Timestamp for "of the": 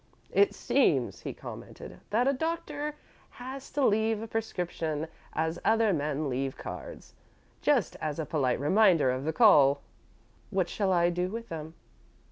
9.11-9.33